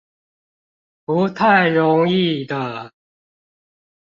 [1.05, 2.91] 不太容易的